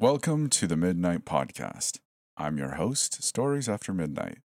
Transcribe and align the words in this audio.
Welcome 0.00 0.48
to 0.50 0.68
the 0.68 0.76
Midnight 0.76 1.24
Podcast. 1.24 1.98
I'm 2.36 2.56
your 2.56 2.76
host, 2.76 3.20
Stories 3.20 3.68
After 3.68 3.92
Midnight. 3.92 4.38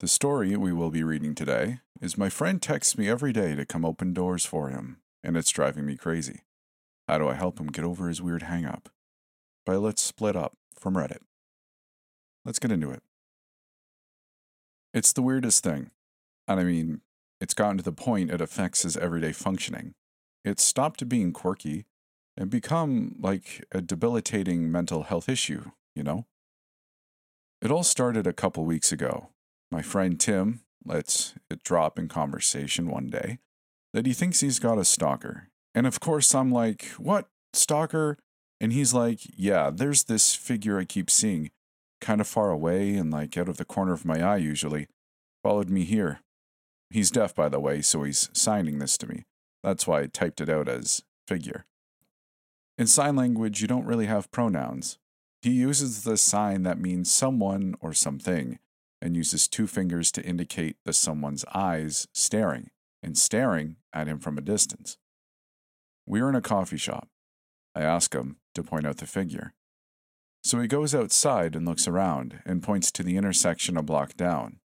The 0.00 0.08
story 0.08 0.56
we 0.56 0.72
will 0.72 0.90
be 0.90 1.04
reading 1.04 1.36
today 1.36 1.78
is 2.00 2.18
My 2.18 2.28
friend 2.28 2.60
texts 2.60 2.98
me 2.98 3.08
every 3.08 3.32
day 3.32 3.54
to 3.54 3.64
come 3.64 3.84
open 3.84 4.12
doors 4.12 4.44
for 4.44 4.68
him, 4.68 4.96
and 5.22 5.36
it's 5.36 5.52
driving 5.52 5.86
me 5.86 5.96
crazy. 5.96 6.40
How 7.06 7.18
do 7.18 7.28
I 7.28 7.34
help 7.34 7.60
him 7.60 7.68
get 7.68 7.84
over 7.84 8.08
his 8.08 8.20
weird 8.20 8.42
hang 8.42 8.64
up? 8.64 8.88
By 9.64 9.76
Let's 9.76 10.02
Split 10.02 10.34
Up 10.34 10.56
from 10.76 10.94
Reddit. 10.94 11.22
Let's 12.44 12.58
get 12.58 12.72
into 12.72 12.90
it. 12.90 13.04
It's 14.92 15.12
the 15.12 15.22
weirdest 15.22 15.62
thing. 15.62 15.92
And 16.48 16.58
I 16.58 16.64
mean, 16.64 17.02
it's 17.40 17.54
gotten 17.54 17.76
to 17.76 17.84
the 17.84 17.92
point 17.92 18.32
it 18.32 18.40
affects 18.40 18.82
his 18.82 18.96
everyday 18.96 19.30
functioning. 19.30 19.92
It's 20.44 20.64
stopped 20.64 21.08
being 21.08 21.32
quirky 21.32 21.84
and 22.40 22.48
become 22.48 23.16
like 23.20 23.62
a 23.70 23.82
debilitating 23.82 24.72
mental 24.72 25.02
health 25.02 25.28
issue, 25.28 25.72
you 25.94 26.02
know? 26.02 26.24
It 27.60 27.70
all 27.70 27.82
started 27.82 28.26
a 28.26 28.32
couple 28.32 28.64
weeks 28.64 28.90
ago. 28.90 29.28
My 29.70 29.82
friend 29.82 30.18
Tim 30.18 30.60
lets 30.82 31.34
it 31.50 31.62
drop 31.62 31.98
in 31.98 32.08
conversation 32.08 32.88
one 32.88 33.10
day 33.10 33.40
that 33.92 34.06
he 34.06 34.14
thinks 34.14 34.40
he's 34.40 34.58
got 34.58 34.78
a 34.78 34.86
stalker. 34.86 35.48
And 35.74 35.86
of 35.86 36.00
course, 36.00 36.34
I'm 36.34 36.50
like, 36.50 36.86
what? 36.96 37.28
Stalker? 37.52 38.16
And 38.58 38.72
he's 38.72 38.94
like, 38.94 39.20
yeah, 39.36 39.70
there's 39.70 40.04
this 40.04 40.34
figure 40.34 40.78
I 40.78 40.86
keep 40.86 41.10
seeing, 41.10 41.50
kind 42.00 42.22
of 42.22 42.26
far 42.26 42.50
away 42.50 42.94
and 42.94 43.10
like 43.10 43.36
out 43.36 43.50
of 43.50 43.58
the 43.58 43.66
corner 43.66 43.92
of 43.92 44.06
my 44.06 44.22
eye 44.22 44.38
usually. 44.38 44.86
Followed 45.42 45.68
me 45.68 45.84
here. 45.84 46.20
He's 46.88 47.10
deaf, 47.10 47.34
by 47.34 47.50
the 47.50 47.60
way, 47.60 47.82
so 47.82 48.02
he's 48.02 48.30
signing 48.32 48.78
this 48.78 48.96
to 48.98 49.06
me. 49.06 49.24
That's 49.62 49.86
why 49.86 50.00
I 50.00 50.06
typed 50.06 50.40
it 50.40 50.48
out 50.48 50.68
as 50.68 51.02
figure. 51.28 51.66
In 52.80 52.86
sign 52.86 53.14
language, 53.14 53.60
you 53.60 53.68
don't 53.68 53.84
really 53.84 54.06
have 54.06 54.30
pronouns. 54.30 54.96
He 55.42 55.50
uses 55.50 56.02
the 56.02 56.16
sign 56.16 56.62
that 56.62 56.80
means 56.80 57.12
someone 57.12 57.74
or 57.78 57.92
something 57.92 58.58
and 59.02 59.14
uses 59.14 59.46
two 59.46 59.66
fingers 59.66 60.10
to 60.12 60.24
indicate 60.24 60.78
the 60.86 60.94
someone's 60.94 61.44
eyes 61.52 62.08
staring 62.14 62.70
and 63.02 63.18
staring 63.18 63.76
at 63.92 64.06
him 64.06 64.18
from 64.18 64.38
a 64.38 64.40
distance. 64.40 64.96
We're 66.06 66.30
in 66.30 66.34
a 66.34 66.40
coffee 66.40 66.78
shop. 66.78 67.08
I 67.74 67.82
ask 67.82 68.14
him 68.14 68.38
to 68.54 68.62
point 68.62 68.86
out 68.86 68.96
the 68.96 69.06
figure. 69.06 69.52
So 70.42 70.58
he 70.58 70.66
goes 70.66 70.94
outside 70.94 71.54
and 71.54 71.66
looks 71.66 71.86
around 71.86 72.40
and 72.46 72.62
points 72.62 72.90
to 72.92 73.02
the 73.02 73.18
intersection 73.18 73.76
a 73.76 73.82
block 73.82 74.14
down. 74.16 74.58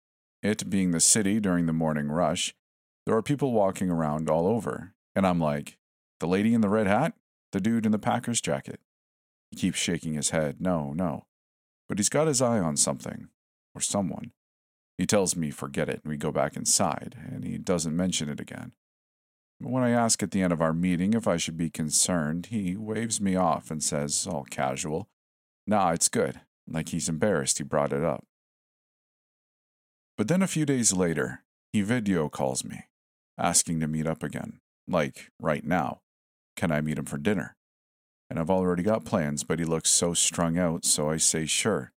It 0.43 0.69
being 0.69 0.91
the 0.91 0.99
city 0.99 1.39
during 1.39 1.65
the 1.65 1.73
morning 1.73 2.09
rush, 2.09 2.53
there 3.07 3.15
are 3.15 3.23
people 3.23 3.53
walking 3.53 3.89
around 3.89 4.29
all 4.29 4.45
over. 4.45 4.93
And 5.15 5.25
I'm 5.25 5.39
like, 5.39 5.79
the 6.19 6.27
lady 6.27 6.53
in 6.53 6.61
the 6.61 6.69
red 6.69 6.85
hat? 6.85 7.13
The 7.53 7.61
dude 7.61 7.85
in 7.85 7.91
the 7.91 7.99
Packers 7.99 8.41
jacket. 8.41 8.79
He 9.51 9.57
keeps 9.57 9.77
shaking 9.77 10.15
his 10.15 10.31
head. 10.31 10.59
No, 10.59 10.91
no. 10.91 11.27
But 11.87 11.99
he's 11.99 12.09
got 12.09 12.25
his 12.25 12.41
eye 12.41 12.59
on 12.59 12.77
something, 12.77 13.27
or 13.75 13.81
someone. 13.81 14.31
He 14.97 15.05
tells 15.05 15.35
me 15.35 15.51
forget 15.51 15.87
it, 15.87 16.01
and 16.03 16.11
we 16.11 16.17
go 16.17 16.31
back 16.31 16.55
inside, 16.55 17.15
and 17.31 17.43
he 17.43 17.59
doesn't 17.59 17.95
mention 17.95 18.27
it 18.27 18.39
again. 18.39 18.71
When 19.59 19.83
I 19.83 19.91
ask 19.91 20.23
at 20.23 20.31
the 20.31 20.41
end 20.41 20.51
of 20.51 20.61
our 20.61 20.73
meeting 20.73 21.13
if 21.13 21.27
I 21.27 21.37
should 21.37 21.55
be 21.55 21.69
concerned, 21.69 22.47
he 22.47 22.75
waves 22.75 23.21
me 23.21 23.35
off 23.35 23.69
and 23.69 23.83
says, 23.83 24.27
all 24.27 24.45
casual, 24.49 25.07
Nah, 25.65 25.91
it's 25.91 26.09
good, 26.09 26.41
like 26.67 26.89
he's 26.89 27.07
embarrassed 27.07 27.59
he 27.59 27.63
brought 27.63 27.93
it 27.93 28.03
up. 28.03 28.25
But 30.17 30.27
then 30.27 30.41
a 30.41 30.47
few 30.47 30.65
days 30.65 30.91
later, 30.91 31.43
he 31.71 31.81
video 31.81 32.29
calls 32.29 32.65
me, 32.65 32.85
asking 33.37 33.79
to 33.79 33.87
meet 33.87 34.07
up 34.07 34.23
again, 34.23 34.59
like 34.87 35.29
right 35.39 35.63
now. 35.63 36.02
Can 36.55 36.71
I 36.71 36.81
meet 36.81 36.97
him 36.97 37.05
for 37.05 37.17
dinner? 37.17 37.55
And 38.29 38.39
I've 38.39 38.49
already 38.49 38.83
got 38.83 39.05
plans, 39.05 39.43
but 39.43 39.59
he 39.59 39.65
looks 39.65 39.91
so 39.91 40.13
strung 40.13 40.57
out, 40.57 40.85
so 40.85 41.09
I 41.09 41.17
say 41.17 41.45
sure. 41.45 41.91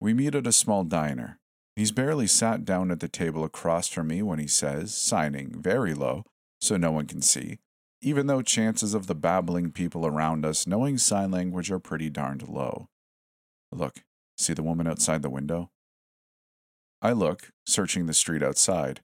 We 0.00 0.14
meet 0.14 0.34
at 0.34 0.46
a 0.46 0.52
small 0.52 0.84
diner. 0.84 1.38
He's 1.74 1.92
barely 1.92 2.26
sat 2.26 2.64
down 2.64 2.90
at 2.90 3.00
the 3.00 3.08
table 3.08 3.44
across 3.44 3.88
from 3.88 4.08
me 4.08 4.22
when 4.22 4.38
he 4.38 4.46
says, 4.46 4.94
signing 4.94 5.60
very 5.60 5.94
low 5.94 6.22
so 6.60 6.76
no 6.76 6.90
one 6.90 7.06
can 7.06 7.20
see, 7.20 7.58
even 8.00 8.26
though 8.26 8.42
chances 8.42 8.94
of 8.94 9.06
the 9.06 9.14
babbling 9.14 9.72
people 9.72 10.06
around 10.06 10.46
us 10.46 10.66
knowing 10.66 10.96
sign 10.96 11.30
language 11.30 11.70
are 11.70 11.78
pretty 11.78 12.08
darned 12.08 12.48
low. 12.48 12.86
Look, 13.70 14.00
see 14.38 14.54
the 14.54 14.62
woman 14.62 14.86
outside 14.86 15.22
the 15.22 15.30
window? 15.30 15.70
I 17.02 17.12
look, 17.12 17.50
searching 17.66 18.06
the 18.06 18.14
street 18.14 18.42
outside. 18.42 19.00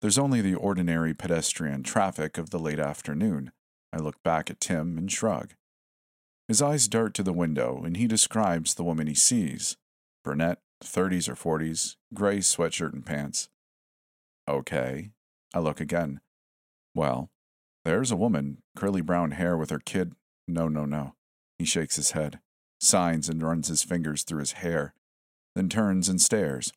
There's 0.00 0.18
only 0.18 0.40
the 0.40 0.54
ordinary 0.54 1.12
pedestrian 1.12 1.82
traffic 1.82 2.38
of 2.38 2.50
the 2.50 2.58
late 2.58 2.78
afternoon, 2.78 3.50
I 3.92 3.98
look 3.98 4.22
back 4.22 4.50
at 4.50 4.60
Tim 4.60 4.98
and 4.98 5.10
shrug. 5.10 5.54
His 6.46 6.62
eyes 6.62 6.88
dart 6.88 7.14
to 7.14 7.22
the 7.22 7.32
window, 7.32 7.82
and 7.84 7.96
he 7.96 8.06
describes 8.06 8.74
the 8.74 8.84
woman 8.84 9.06
he 9.06 9.14
sees 9.14 9.76
brunette, 10.24 10.60
30s 10.84 11.28
or 11.28 11.34
40s, 11.34 11.96
gray 12.12 12.38
sweatshirt 12.38 12.92
and 12.92 13.04
pants. 13.04 13.48
Okay. 14.48 15.10
I 15.54 15.60
look 15.60 15.80
again. 15.80 16.20
Well, 16.94 17.30
there's 17.84 18.10
a 18.10 18.16
woman, 18.16 18.58
curly 18.76 19.00
brown 19.00 19.32
hair 19.32 19.56
with 19.56 19.70
her 19.70 19.78
kid. 19.78 20.12
No, 20.46 20.68
no, 20.68 20.84
no. 20.84 21.14
He 21.58 21.64
shakes 21.64 21.96
his 21.96 22.10
head, 22.12 22.40
signs 22.80 23.28
and 23.28 23.42
runs 23.42 23.68
his 23.68 23.82
fingers 23.82 24.22
through 24.22 24.40
his 24.40 24.52
hair, 24.52 24.94
then 25.54 25.68
turns 25.68 26.08
and 26.08 26.20
stares. 26.20 26.72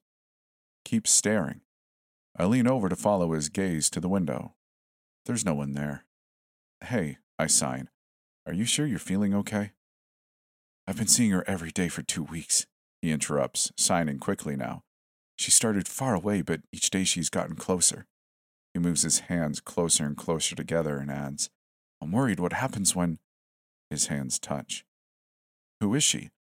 Keeps 0.85 1.11
staring. 1.11 1.61
I 2.38 2.45
lean 2.45 2.67
over 2.67 2.88
to 2.89 2.95
follow 2.95 3.33
his 3.33 3.50
gaze 3.50 3.89
to 3.89 4.00
the 4.00 4.09
window. 4.09 4.53
There's 5.25 5.45
no 5.45 5.53
one 5.53 5.73
there. 5.73 6.05
Hey, 6.86 7.19
I 7.38 7.47
sign. 7.47 7.90
Are 8.47 8.53
you 8.53 8.66
sure 8.66 8.88
you're 8.88 9.00
feeling 9.00 9.36
okay? 9.36 9.72
I've 10.88 10.97
been 10.97 11.08
seeing 11.08 11.31
her 11.31 11.47
every 11.47 11.72
day 11.72 11.88
for 11.88 12.02
two 12.02 12.24
weeks, 12.24 12.66
he 13.02 13.12
interrupts, 13.12 13.72
signing 13.78 14.18
quickly 14.18 14.56
now. 14.56 14.84
She 15.38 15.52
started 15.52 15.88
far 15.88 16.16
away, 16.16 16.42
but 16.42 16.62
each 16.72 16.90
day 16.90 17.03
she's 17.03 17.30
gotten 17.30 17.56
closer. 17.56 18.08
He 18.74 18.80
moves 18.80 19.03
his 19.03 19.19
hands 19.22 19.59
closer 19.59 20.06
and 20.06 20.18
closer 20.18 20.56
together 20.56 20.97
and 20.97 21.12
adds, 21.12 21.50
I'm 22.02 22.12
worried 22.12 22.40
what 22.40 22.53
happens 22.53 22.96
when. 22.96 23.19
His 23.90 24.08
hands 24.08 24.40
touch. 24.40 24.84
Who 25.81 25.94
is 25.94 26.03
she? 26.03 26.31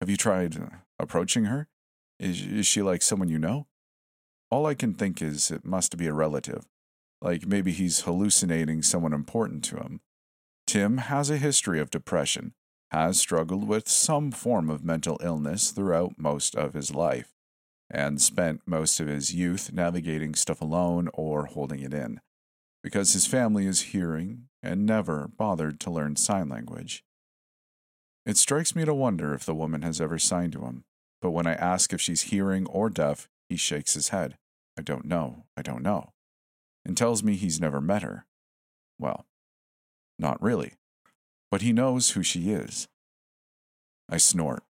Have 0.00 0.08
you 0.08 0.16
tried 0.16 0.56
approaching 0.98 1.46
her? 1.46 1.68
Is, 2.18 2.42
is 2.42 2.66
she 2.66 2.80
like 2.80 3.02
someone 3.02 3.28
you 3.28 3.38
know? 3.38 3.66
All 4.50 4.66
I 4.66 4.74
can 4.74 4.94
think 4.94 5.20
is 5.20 5.50
it 5.50 5.64
must 5.64 5.96
be 5.96 6.06
a 6.06 6.12
relative. 6.12 6.69
Like 7.22 7.46
maybe 7.46 7.72
he's 7.72 8.00
hallucinating 8.00 8.82
someone 8.82 9.12
important 9.12 9.62
to 9.64 9.76
him. 9.76 10.00
Tim 10.66 10.98
has 10.98 11.30
a 11.30 11.36
history 11.36 11.80
of 11.80 11.90
depression, 11.90 12.54
has 12.90 13.18
struggled 13.18 13.68
with 13.68 13.88
some 13.88 14.30
form 14.30 14.70
of 14.70 14.84
mental 14.84 15.18
illness 15.22 15.70
throughout 15.70 16.12
most 16.16 16.54
of 16.54 16.74
his 16.74 16.94
life, 16.94 17.34
and 17.90 18.20
spent 18.20 18.62
most 18.66 19.00
of 19.00 19.08
his 19.08 19.34
youth 19.34 19.72
navigating 19.72 20.34
stuff 20.34 20.60
alone 20.62 21.08
or 21.12 21.46
holding 21.46 21.80
it 21.80 21.92
in, 21.92 22.20
because 22.82 23.12
his 23.12 23.26
family 23.26 23.66
is 23.66 23.92
hearing 23.92 24.46
and 24.62 24.86
never 24.86 25.28
bothered 25.28 25.78
to 25.80 25.90
learn 25.90 26.16
sign 26.16 26.48
language. 26.48 27.04
It 28.24 28.36
strikes 28.36 28.74
me 28.74 28.84
to 28.84 28.94
wonder 28.94 29.34
if 29.34 29.44
the 29.44 29.54
woman 29.54 29.82
has 29.82 30.00
ever 30.00 30.18
signed 30.18 30.52
to 30.52 30.62
him, 30.62 30.84
but 31.20 31.32
when 31.32 31.46
I 31.46 31.54
ask 31.54 31.92
if 31.92 32.00
she's 32.00 32.22
hearing 32.22 32.66
or 32.66 32.88
deaf, 32.88 33.28
he 33.48 33.56
shakes 33.56 33.94
his 33.94 34.08
head. 34.08 34.38
I 34.78 34.82
don't 34.82 35.04
know, 35.04 35.44
I 35.56 35.62
don't 35.62 35.82
know 35.82 36.12
and 36.84 36.96
tells 36.96 37.22
me 37.22 37.34
he's 37.36 37.60
never 37.60 37.80
met 37.80 38.02
her. 38.02 38.26
Well, 38.98 39.26
not 40.18 40.42
really, 40.42 40.74
but 41.50 41.62
he 41.62 41.72
knows 41.72 42.10
who 42.10 42.22
she 42.22 42.50
is. 42.50 42.88
I 44.08 44.16
snort. 44.18 44.62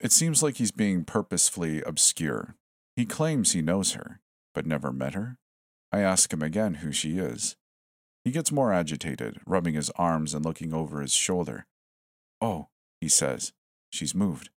It 0.00 0.12
seems 0.12 0.42
like 0.42 0.56
he's 0.56 0.72
being 0.72 1.04
purposefully 1.04 1.82
obscure. 1.82 2.56
He 2.96 3.06
claims 3.06 3.52
he 3.52 3.62
knows 3.62 3.92
her, 3.92 4.20
but 4.54 4.66
never 4.66 4.92
met 4.92 5.14
her. 5.14 5.38
I 5.92 6.00
ask 6.00 6.32
him 6.32 6.42
again 6.42 6.74
who 6.74 6.92
she 6.92 7.18
is. 7.18 7.56
He 8.24 8.30
gets 8.30 8.52
more 8.52 8.72
agitated, 8.72 9.40
rubbing 9.46 9.74
his 9.74 9.90
arms 9.96 10.34
and 10.34 10.44
looking 10.44 10.72
over 10.72 11.00
his 11.00 11.12
shoulder. 11.12 11.66
Oh, 12.40 12.68
he 13.00 13.08
says, 13.08 13.52
she's 13.90 14.14
moved. 14.14 14.50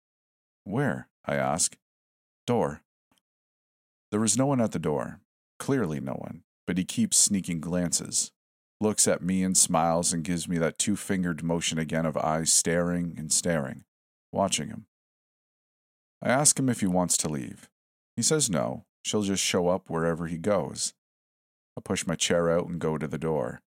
Where? 0.64 1.08
I 1.24 1.36
ask. 1.36 1.76
Door. 2.46 2.82
There 4.10 4.24
is 4.24 4.36
no 4.36 4.46
one 4.46 4.60
at 4.60 4.72
the 4.72 4.78
door. 4.78 5.20
Clearly, 5.58 6.00
no 6.00 6.12
one 6.12 6.42
but 6.66 6.78
he 6.78 6.84
keeps 6.84 7.16
sneaking 7.16 7.60
glances, 7.60 8.32
looks 8.80 9.06
at 9.08 9.22
me 9.22 9.42
and 9.42 9.56
smiles 9.56 10.12
and 10.12 10.24
gives 10.24 10.48
me 10.48 10.58
that 10.58 10.78
two 10.78 10.96
fingered 10.96 11.42
motion 11.42 11.78
again 11.78 12.06
of 12.06 12.16
eyes 12.16 12.52
staring 12.52 13.14
and 13.16 13.32
staring, 13.32 13.84
watching 14.32 14.68
him. 14.68 14.86
I 16.22 16.28
ask 16.28 16.58
him 16.58 16.68
if 16.68 16.80
he 16.80 16.86
wants 16.86 17.16
to 17.18 17.28
leave. 17.28 17.68
He 18.16 18.22
says 18.22 18.50
no, 18.50 18.84
she'll 19.02 19.22
just 19.22 19.42
show 19.42 19.68
up 19.68 19.88
wherever 19.88 20.26
he 20.26 20.38
goes. 20.38 20.94
I 21.76 21.80
push 21.82 22.06
my 22.06 22.16
chair 22.16 22.50
out 22.50 22.68
and 22.68 22.78
go 22.78 22.98
to 22.98 23.06
the 23.06 23.18
door. 23.18 23.60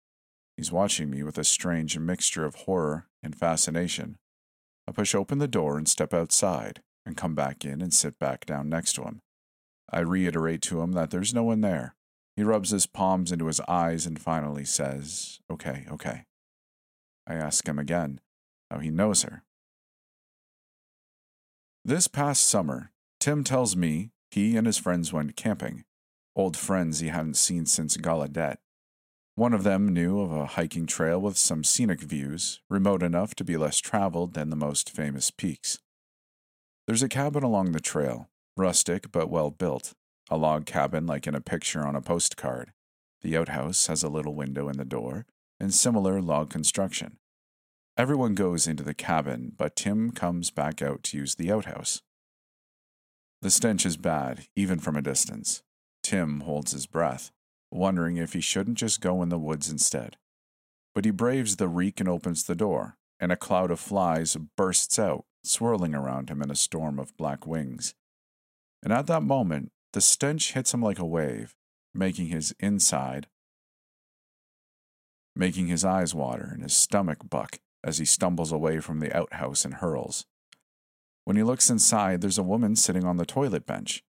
He's 0.56 0.72
watching 0.72 1.10
me 1.10 1.22
with 1.22 1.38
a 1.38 1.44
strange 1.44 1.98
mixture 1.98 2.44
of 2.44 2.54
horror 2.54 3.06
and 3.22 3.37
fascination. 3.37 4.16
I 4.88 4.93
push 4.93 5.14
open 5.14 5.38
the 5.38 5.48
door 5.48 5.76
and 5.76 5.88
step 5.88 6.14
outside, 6.14 6.81
and 7.04 7.16
come 7.16 7.34
back 7.34 7.64
in 7.64 7.81
and 7.81 7.93
sit 7.93 8.19
back 8.19 8.46
down 8.46 8.69
next 8.69 8.94
to 8.94 9.02
him. 9.02 9.20
I 9.90 10.00
reiterate 10.00 10.62
to 10.62 10.81
him 10.81 10.93
that 10.93 11.10
there's 11.10 11.34
no 11.34 11.44
one 11.44 11.60
there, 11.60 11.94
he 12.37 12.44
rubs 12.44 12.71
his 12.71 12.87
palms 12.87 13.33
into 13.33 13.47
his 13.47 13.61
eyes 13.67 14.06
and 14.06 14.21
finally 14.21 14.65
says, 14.65 15.41
Okay, 15.50 15.87
okay. 15.91 16.25
I 17.27 17.35
ask 17.35 17.67
him 17.67 17.79
again 17.79 18.21
how 18.71 18.79
he 18.79 18.91
knows 18.91 19.23
her. 19.23 19.43
This 21.85 22.09
past 22.09 22.49
summer, 22.49 22.93
Tim 23.21 23.43
tells 23.43 23.75
me 23.75 24.11
he 24.31 24.56
and 24.56 24.67
his 24.67 24.77
friends 24.77 25.12
went 25.12 25.37
camping, 25.37 25.85
old 26.35 26.56
friends 26.56 27.00
he 27.00 27.09
hadn't 27.09 27.37
seen 27.37 27.65
since 27.65 27.97
Gallaudet. 27.97 28.59
One 29.35 29.53
of 29.53 29.65
them 29.65 29.93
knew 29.93 30.21
of 30.21 30.32
a 30.32 30.47
hiking 30.47 30.87
trail 30.87 31.21
with 31.21 31.37
some 31.37 31.62
scenic 31.62 32.00
views, 32.00 32.61
remote 32.69 33.03
enough 33.03 33.35
to 33.37 33.44
be 33.44 33.56
less 33.56 33.79
traveled 33.79 34.35
than 34.35 34.50
the 34.50 34.56
most 34.56 34.91
famous 34.91 35.31
peaks. 35.31 35.79
There's 36.87 37.03
a 37.03 37.09
cabin 37.09 37.43
along 37.43 37.73
the 37.73 37.81
trail, 37.81 38.31
rustic 38.56 39.12
but 39.12 39.29
well 39.31 39.50
built, 39.50 39.94
a 40.31 40.37
log 40.37 40.67
cabin 40.67 41.06
like 41.06 41.26
in 41.26 41.34
a 41.34 41.40
picture 41.40 41.87
on 41.87 41.96
a 41.96 42.00
postcard. 42.00 42.73
The 43.23 43.37
outhouse 43.37 43.87
has 43.87 44.02
a 44.02 44.08
little 44.08 44.34
window 44.34 44.69
in 44.69 44.76
the 44.76 44.84
door 44.84 45.26
and 45.58 45.73
similar 45.73 46.20
log 46.20 46.50
construction. 46.50 47.19
Everyone 47.96 48.34
goes 48.34 48.67
into 48.67 48.82
the 48.82 48.94
cabin, 48.94 49.52
but 49.56 49.76
Tim 49.76 50.11
comes 50.11 50.50
back 50.50 50.82
out 50.82 51.02
to 51.05 51.17
use 51.17 51.34
the 51.34 51.50
outhouse. 51.50 52.02
The 53.40 53.50
stench 53.50 53.87
is 53.87 53.96
bad, 53.96 54.46
even 54.55 54.78
from 54.78 54.96
a 54.96 55.02
distance. 55.02 55.62
Tim 56.02 56.40
holds 56.40 56.72
his 56.72 56.87
breath 56.87 57.31
wondering 57.70 58.17
if 58.17 58.32
he 58.32 58.40
shouldn't 58.40 58.79
just 58.79 59.00
go 59.00 59.22
in 59.22 59.29
the 59.29 59.38
woods 59.38 59.70
instead. 59.70 60.17
But 60.94 61.05
he 61.05 61.11
braves 61.11 61.56
the 61.56 61.69
reek 61.69 62.00
and 62.00 62.08
opens 62.08 62.44
the 62.44 62.55
door, 62.55 62.96
and 63.20 63.31
a 63.31 63.37
cloud 63.37 63.70
of 63.70 63.81
flies 63.81 64.37
bursts 64.56 64.99
out, 64.99 65.25
swirling 65.44 65.94
around 65.94 66.31
him 66.31 66.43
in 66.43 66.50
a 66.50 66.56
storm 66.56 66.99
of 66.99 67.17
black 67.17 67.46
wings. 67.46 67.94
And 68.82 68.93
at 68.93 69.06
that 69.06 69.22
moment, 69.22 69.72
the 69.96 70.02
stench 70.02 70.52
hits 70.52 70.75
him 70.75 70.82
like 70.82 70.98
a 70.98 71.06
wave, 71.06 71.54
making 71.94 72.26
his 72.26 72.54
inside, 72.60 73.28
making 75.34 75.69
his 75.69 75.87
eyes 75.87 76.14
water 76.14 76.50
and 76.52 76.62
his 76.62 76.76
stomach 76.76 77.31
buck 77.31 77.60
as 77.82 77.96
he 77.96 78.04
stumbles 78.04 78.52
away 78.52 78.78
from 78.78 79.00
the 79.00 79.16
outhouse 79.16 79.64
and 79.64 79.76
hurls. 79.76 80.26
When 81.25 81.38
he 81.38 81.43
looks 81.43 81.70
inside, 81.70 82.20
there's 82.20 82.37
a 82.37 82.43
woman 82.43 82.76
sitting 82.76 83.06
on 83.06 83.16
the 83.16 83.25
toilet 83.25 83.64
bench. 83.64 84.04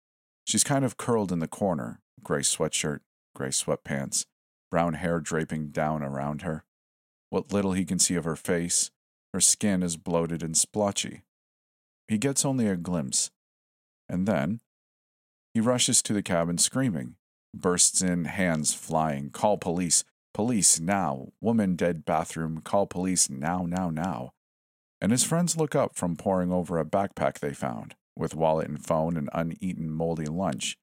She's 0.45 0.65
kind 0.65 0.85
of 0.85 0.97
curled 0.97 1.31
in 1.31 1.39
the 1.39 1.47
corner, 1.47 2.01
gray 2.21 2.41
sweatshirt, 2.41 3.03
gray 3.37 3.51
sweatpants, 3.51 4.27
brown 4.73 4.95
hair 4.95 5.21
draping 5.21 5.69
down 5.69 6.03
around 6.03 6.43
her. 6.43 6.65
What 7.31 7.53
little 7.53 7.75
he 7.75 7.85
can 7.85 8.01
see 8.01 8.17
of 8.17 8.25
her 8.25 8.35
face, 8.35 8.91
her 9.33 9.41
skin 9.41 9.85
is 9.85 9.97
bloated 9.97 10.43
and 10.43 10.57
splotchy. 10.57 11.23
He 12.09 12.19
gets 12.19 12.45
only 12.45 12.67
a 12.67 12.75
glimpse, 12.75 13.31
and 14.09 14.27
then 14.27 14.59
he 15.57 15.61
rushes 15.61 16.03
to 16.03 16.13
the 16.13 16.23
cabin 16.23 16.59
screaming, 16.59 17.15
bursts 17.55 18.03
in, 18.03 18.27
hands 18.27 18.75
flying, 18.75 19.31
call 19.31 19.57
police, 19.57 20.05
police 20.35 20.79
now, 20.79 21.29
woman 21.41 21.77
dead 21.77 22.05
bathroom, 22.05 22.61
call 22.61 22.87
police 22.87 23.31
now, 23.31 23.65
now, 23.65 23.89
now. 23.89 24.35
And 25.01 25.11
his 25.11 25.25
friends 25.25 25.57
look 25.57 25.75
up 25.75 25.97
from 25.97 26.15
poring 26.15 26.53
over 26.53 26.79
a 26.79 26.85
backpack 26.85 27.39
they 27.39 27.55
found, 27.55 27.95
with 28.15 28.35
wallet 28.35 28.69
and 28.69 28.85
phone 28.85 29.17
and 29.17 29.31
uneaten 29.33 29.91
moldy 29.91 30.27
lunch, 30.27 30.77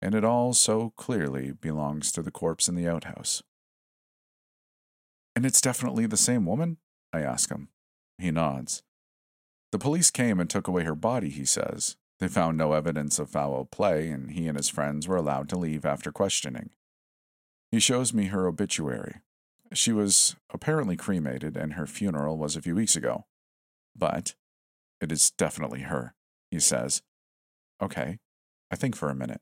and 0.00 0.14
it 0.14 0.24
all 0.24 0.54
so 0.54 0.94
clearly 0.96 1.52
belongs 1.52 2.10
to 2.12 2.22
the 2.22 2.30
corpse 2.30 2.66
in 2.66 2.76
the 2.76 2.88
outhouse. 2.88 3.42
And 5.36 5.44
it's 5.44 5.60
definitely 5.60 6.06
the 6.06 6.16
same 6.16 6.46
woman? 6.46 6.78
I 7.12 7.20
ask 7.20 7.50
him. 7.50 7.68
He 8.16 8.30
nods. 8.30 8.82
The 9.70 9.78
police 9.78 10.10
came 10.10 10.40
and 10.40 10.48
took 10.48 10.66
away 10.66 10.84
her 10.84 10.94
body, 10.94 11.28
he 11.28 11.44
says. 11.44 11.98
They 12.20 12.28
found 12.28 12.58
no 12.58 12.72
evidence 12.72 13.18
of 13.18 13.30
foul 13.30 13.64
play, 13.64 14.08
and 14.08 14.32
he 14.32 14.48
and 14.48 14.56
his 14.56 14.68
friends 14.68 15.06
were 15.06 15.16
allowed 15.16 15.48
to 15.50 15.58
leave 15.58 15.86
after 15.86 16.10
questioning. 16.10 16.70
He 17.70 17.78
shows 17.78 18.12
me 18.12 18.26
her 18.26 18.48
obituary. 18.48 19.16
She 19.72 19.92
was 19.92 20.34
apparently 20.52 20.96
cremated, 20.96 21.56
and 21.56 21.74
her 21.74 21.86
funeral 21.86 22.36
was 22.38 22.56
a 22.56 22.62
few 22.62 22.74
weeks 22.74 22.96
ago. 22.96 23.26
But 23.94 24.34
it 25.00 25.12
is 25.12 25.30
definitely 25.30 25.82
her, 25.82 26.14
he 26.50 26.58
says. 26.58 27.02
Okay, 27.80 28.18
I 28.70 28.76
think 28.76 28.96
for 28.96 29.10
a 29.10 29.14
minute. 29.14 29.40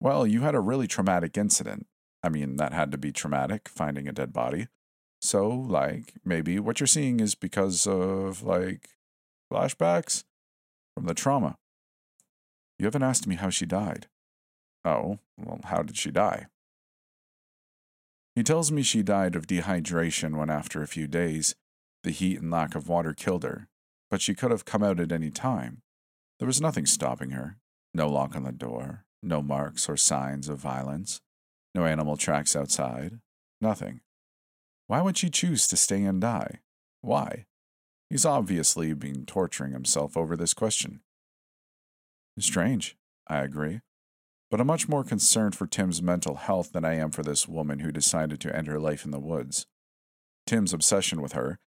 Well, 0.00 0.26
you 0.26 0.40
had 0.40 0.54
a 0.54 0.60
really 0.60 0.88
traumatic 0.88 1.36
incident. 1.38 1.86
I 2.22 2.28
mean, 2.28 2.56
that 2.56 2.72
had 2.72 2.90
to 2.92 2.98
be 2.98 3.12
traumatic, 3.12 3.68
finding 3.68 4.08
a 4.08 4.12
dead 4.12 4.32
body. 4.32 4.68
So, 5.20 5.48
like, 5.48 6.14
maybe 6.24 6.58
what 6.58 6.80
you're 6.80 6.86
seeing 6.86 7.20
is 7.20 7.34
because 7.34 7.86
of, 7.86 8.42
like, 8.42 8.88
flashbacks 9.52 10.24
from 10.94 11.06
the 11.06 11.14
trauma. 11.14 11.56
You 12.78 12.86
haven't 12.86 13.02
asked 13.02 13.26
me 13.26 13.36
how 13.36 13.50
she 13.50 13.66
died. 13.66 14.08
Oh, 14.84 15.18
well, 15.36 15.60
how 15.64 15.82
did 15.82 15.96
she 15.96 16.10
die? 16.10 16.46
He 18.34 18.42
tells 18.42 18.72
me 18.72 18.82
she 18.82 19.02
died 19.02 19.36
of 19.36 19.46
dehydration 19.46 20.36
when, 20.36 20.50
after 20.50 20.82
a 20.82 20.88
few 20.88 21.06
days, 21.06 21.54
the 22.02 22.10
heat 22.10 22.40
and 22.40 22.50
lack 22.50 22.74
of 22.74 22.88
water 22.88 23.14
killed 23.14 23.44
her, 23.44 23.68
but 24.10 24.20
she 24.20 24.34
could 24.34 24.50
have 24.50 24.64
come 24.64 24.82
out 24.82 25.00
at 25.00 25.12
any 25.12 25.30
time. 25.30 25.82
There 26.38 26.46
was 26.46 26.60
nothing 26.60 26.86
stopping 26.86 27.30
her 27.30 27.58
no 27.94 28.08
lock 28.08 28.34
on 28.34 28.42
the 28.42 28.52
door, 28.52 29.04
no 29.22 29.40
marks 29.40 29.88
or 29.88 29.96
signs 29.96 30.48
of 30.48 30.58
violence. 30.58 31.20
No 31.74 31.86
animal 31.86 32.16
tracks 32.16 32.56
outside. 32.56 33.20
Nothing. 33.60 34.00
Why 34.88 35.00
would 35.00 35.16
she 35.16 35.30
choose 35.30 35.66
to 35.68 35.76
stay 35.76 36.02
and 36.02 36.20
die? 36.20 36.60
Why? 37.00 37.46
He's 38.10 38.26
obviously 38.26 38.92
been 38.94 39.24
torturing 39.24 39.72
himself 39.72 40.16
over 40.16 40.36
this 40.36 40.54
question. 40.54 41.00
Strange, 42.38 42.96
I 43.28 43.38
agree. 43.38 43.80
But 44.50 44.60
I'm 44.60 44.66
much 44.66 44.88
more 44.88 45.04
concerned 45.04 45.54
for 45.54 45.66
Tim's 45.66 46.02
mental 46.02 46.36
health 46.36 46.72
than 46.72 46.84
I 46.84 46.94
am 46.94 47.10
for 47.10 47.22
this 47.22 47.48
woman 47.48 47.80
who 47.80 47.92
decided 47.92 48.40
to 48.40 48.54
end 48.54 48.66
her 48.66 48.80
life 48.80 49.04
in 49.04 49.10
the 49.10 49.20
woods. 49.20 49.66
Tim's 50.46 50.72
obsession 50.72 51.22
with 51.22 51.32
her, 51.32 51.58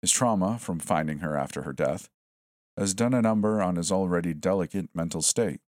his 0.00 0.12
trauma 0.12 0.58
from 0.58 0.78
finding 0.78 1.18
her 1.18 1.36
after 1.36 1.62
her 1.62 1.72
death, 1.72 2.08
has 2.76 2.94
done 2.94 3.12
a 3.12 3.22
number 3.22 3.60
on 3.60 3.76
his 3.76 3.90
already 3.90 4.32
delicate 4.32 4.88
mental 4.94 5.22
state. 5.22 5.60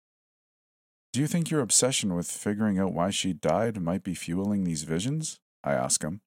Do 1.13 1.21
you 1.21 1.27
think 1.27 1.51
your 1.51 1.61
obsession 1.61 2.15
with 2.15 2.31
figuring 2.31 2.79
out 2.79 2.95
why 2.95 3.11
she 3.11 3.35
died 3.35 3.83
might 3.83 4.03
be 4.03 4.15
fueling 4.15 4.65
these 4.65 4.85
visions? 4.85 5.41
I 5.63 5.73
ask 5.75 6.03
him. 6.03 6.23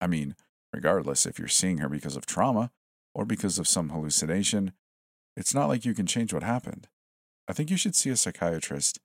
I 0.00 0.06
mean, 0.06 0.36
regardless 0.72 1.26
if 1.26 1.38
you're 1.38 1.48
seeing 1.48 1.78
her 1.78 1.88
because 1.88 2.16
of 2.16 2.26
trauma 2.26 2.70
or 3.12 3.24
because 3.24 3.58
of 3.58 3.66
some 3.66 3.88
hallucination, 3.88 4.72
it's 5.36 5.54
not 5.54 5.66
like 5.66 5.84
you 5.84 5.94
can 5.94 6.06
change 6.06 6.32
what 6.32 6.44
happened. 6.44 6.88
I 7.48 7.52
think 7.52 7.70
you 7.70 7.76
should 7.76 7.94
see 7.94 8.10
a 8.10 8.16
psychiatrist, 8.16 9.00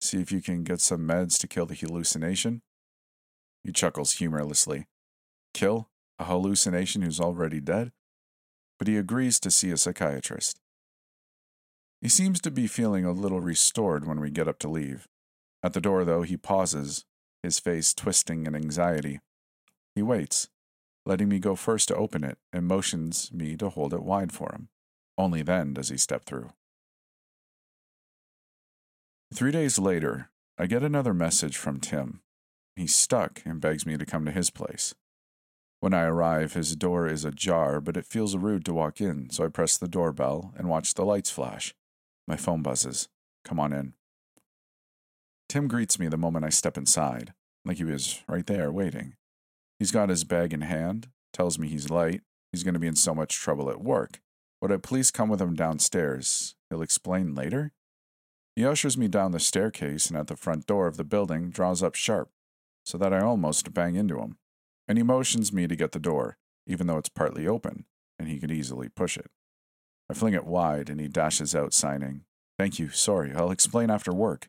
see 0.00 0.20
if 0.20 0.32
you 0.32 0.42
can 0.42 0.64
get 0.64 0.80
some 0.80 1.06
meds 1.06 1.38
to 1.40 1.48
kill 1.48 1.66
the 1.66 1.74
hallucination. 1.74 2.62
He 3.62 3.72
chuckles 3.72 4.12
humorlessly. 4.12 4.86
Kill 5.54 5.88
a 6.18 6.24
hallucination 6.24 7.02
who's 7.02 7.20
already 7.20 7.60
dead? 7.60 7.92
But 8.78 8.88
he 8.88 8.96
agrees 8.96 9.40
to 9.40 9.50
see 9.50 9.70
a 9.70 9.76
psychiatrist. 9.76 10.60
He 12.00 12.08
seems 12.08 12.40
to 12.42 12.50
be 12.50 12.66
feeling 12.66 13.04
a 13.04 13.12
little 13.12 13.40
restored 13.40 14.06
when 14.06 14.20
we 14.20 14.30
get 14.30 14.48
up 14.48 14.58
to 14.60 14.68
leave. 14.68 15.08
At 15.62 15.72
the 15.72 15.80
door, 15.80 16.04
though, 16.04 16.22
he 16.22 16.36
pauses, 16.36 17.04
his 17.42 17.58
face 17.58 17.94
twisting 17.94 18.46
in 18.46 18.54
anxiety. 18.54 19.20
He 19.94 20.02
waits, 20.02 20.48
letting 21.06 21.28
me 21.28 21.38
go 21.38 21.54
first 21.54 21.88
to 21.88 21.96
open 21.96 22.22
it, 22.22 22.38
and 22.52 22.66
motions 22.66 23.32
me 23.32 23.56
to 23.56 23.70
hold 23.70 23.94
it 23.94 24.02
wide 24.02 24.32
for 24.32 24.52
him. 24.52 24.68
Only 25.16 25.42
then 25.42 25.72
does 25.72 25.88
he 25.88 25.96
step 25.96 26.24
through. 26.24 26.50
Three 29.34 29.50
days 29.50 29.78
later, 29.78 30.30
I 30.58 30.66
get 30.66 30.82
another 30.82 31.12
message 31.12 31.56
from 31.56 31.80
Tim. 31.80 32.20
He's 32.76 32.94
stuck 32.94 33.42
and 33.44 33.60
begs 33.60 33.84
me 33.84 33.96
to 33.96 34.06
come 34.06 34.24
to 34.24 34.30
his 34.30 34.50
place. 34.50 34.94
When 35.80 35.92
I 35.92 36.04
arrive, 36.04 36.54
his 36.54 36.76
door 36.76 37.06
is 37.06 37.24
ajar, 37.24 37.80
but 37.80 37.96
it 37.96 38.06
feels 38.06 38.36
rude 38.36 38.64
to 38.64 38.72
walk 38.72 39.00
in, 39.00 39.30
so 39.30 39.44
I 39.44 39.48
press 39.48 39.76
the 39.76 39.88
doorbell 39.88 40.54
and 40.56 40.68
watch 40.68 40.94
the 40.94 41.04
lights 41.04 41.30
flash. 41.30 41.74
My 42.26 42.36
phone 42.36 42.62
buzzes. 42.62 43.08
Come 43.44 43.60
on 43.60 43.72
in. 43.72 43.94
Tim 45.48 45.68
greets 45.68 45.98
me 45.98 46.08
the 46.08 46.16
moment 46.16 46.44
I 46.44 46.48
step 46.48 46.76
inside, 46.76 47.34
like 47.64 47.76
he 47.76 47.84
was 47.84 48.22
right 48.28 48.46
there 48.46 48.72
waiting. 48.72 49.14
He's 49.78 49.92
got 49.92 50.08
his 50.08 50.24
bag 50.24 50.52
in 50.52 50.62
hand, 50.62 51.08
tells 51.32 51.58
me 51.58 51.68
he's 51.68 51.90
late, 51.90 52.22
he's 52.52 52.64
going 52.64 52.74
to 52.74 52.80
be 52.80 52.88
in 52.88 52.96
so 52.96 53.14
much 53.14 53.36
trouble 53.36 53.70
at 53.70 53.82
work. 53.82 54.20
Would 54.60 54.72
I 54.72 54.78
please 54.78 55.10
come 55.10 55.28
with 55.28 55.40
him 55.40 55.54
downstairs? 55.54 56.56
He'll 56.70 56.82
explain 56.82 57.34
later. 57.34 57.72
He 58.56 58.64
ushers 58.64 58.96
me 58.96 59.06
down 59.06 59.32
the 59.32 59.38
staircase 59.38 60.08
and 60.08 60.18
at 60.18 60.28
the 60.28 60.36
front 60.36 60.66
door 60.66 60.86
of 60.86 60.96
the 60.96 61.04
building 61.04 61.50
draws 61.50 61.82
up 61.82 61.94
sharp, 61.94 62.30
so 62.84 62.96
that 62.96 63.12
I 63.12 63.20
almost 63.20 63.74
bang 63.74 63.96
into 63.96 64.18
him. 64.18 64.38
And 64.88 64.96
he 64.96 65.04
motions 65.04 65.52
me 65.52 65.66
to 65.66 65.76
get 65.76 65.92
the 65.92 65.98
door, 65.98 66.38
even 66.66 66.86
though 66.86 66.96
it's 66.96 67.10
partly 67.10 67.46
open, 67.46 67.84
and 68.18 68.28
he 68.28 68.38
could 68.38 68.50
easily 68.50 68.88
push 68.88 69.18
it. 69.18 69.30
I 70.08 70.14
fling 70.14 70.32
it 70.32 70.46
wide, 70.46 70.88
and 70.88 71.00
he 71.00 71.08
dashes 71.08 71.54
out, 71.54 71.74
signing, 71.74 72.24
Thank 72.58 72.78
you, 72.78 72.88
sorry, 72.88 73.34
I'll 73.34 73.50
explain 73.50 73.90
after 73.90 74.12
work. 74.12 74.48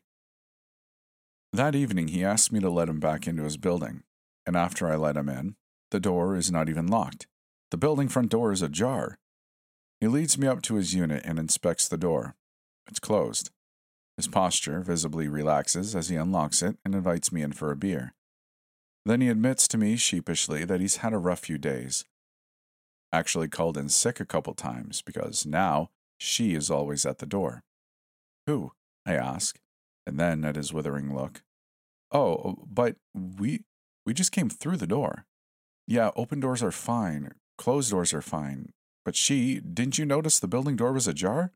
That 1.52 1.74
evening, 1.74 2.08
he 2.08 2.24
asked 2.24 2.50
me 2.50 2.60
to 2.60 2.70
let 2.70 2.88
him 2.88 3.00
back 3.00 3.26
into 3.26 3.42
his 3.42 3.58
building, 3.58 4.04
and 4.46 4.56
after 4.56 4.90
I 4.90 4.96
let 4.96 5.16
him 5.16 5.28
in, 5.28 5.56
the 5.90 6.00
door 6.00 6.34
is 6.34 6.50
not 6.50 6.70
even 6.70 6.86
locked. 6.86 7.26
The 7.70 7.76
building 7.76 8.08
front 8.08 8.30
door 8.30 8.52
is 8.52 8.62
ajar. 8.62 9.18
He 10.00 10.08
leads 10.08 10.38
me 10.38 10.46
up 10.46 10.62
to 10.62 10.76
his 10.76 10.94
unit 10.94 11.22
and 11.26 11.38
inspects 11.38 11.88
the 11.88 11.98
door. 11.98 12.36
It's 12.86 13.00
closed. 13.00 13.50
His 14.18 14.28
posture 14.28 14.82
visibly 14.82 15.28
relaxes 15.28 15.96
as 15.96 16.10
he 16.10 16.16
unlocks 16.16 16.60
it 16.60 16.76
and 16.84 16.94
invites 16.94 17.32
me 17.32 17.40
in 17.40 17.52
for 17.52 17.72
a 17.72 17.76
beer. 17.76 18.12
Then 19.06 19.22
he 19.22 19.30
admits 19.30 19.66
to 19.68 19.78
me 19.78 19.96
sheepishly 19.96 20.66
that 20.66 20.80
he's 20.80 20.96
had 20.96 21.14
a 21.14 21.18
rough 21.18 21.40
few 21.40 21.56
days 21.56 22.04
actually 23.12 23.48
called 23.48 23.76
in 23.76 23.88
sick 23.88 24.20
a 24.20 24.26
couple 24.26 24.54
times 24.54 25.02
because 25.02 25.46
now, 25.46 25.90
she 26.18 26.54
is 26.54 26.70
always 26.70 27.06
at 27.06 27.18
the 27.18 27.26
door. 27.26 27.62
Who? 28.46 28.72
I 29.06 29.14
ask, 29.14 29.58
and 30.06 30.18
then 30.18 30.44
at 30.44 30.56
his 30.56 30.72
withering 30.72 31.14
look. 31.14 31.42
Oh, 32.10 32.32
oh 32.44 32.64
but 32.66 32.96
we 33.14 33.64
we 34.04 34.14
just 34.14 34.32
came 34.32 34.50
through 34.50 34.78
the 34.78 34.86
door. 34.86 35.26
Yeah, 35.86 36.10
open 36.16 36.40
doors 36.40 36.62
are 36.62 36.72
fine. 36.72 37.32
Closed 37.56 37.90
doors 37.90 38.12
are 38.12 38.22
fine. 38.22 38.72
But 39.04 39.16
she, 39.16 39.60
didn't 39.60 39.98
you 39.98 40.04
notice 40.04 40.38
the 40.38 40.48
building 40.48 40.76
door 40.76 40.92
was 40.92 41.08
ajar? 41.08 41.52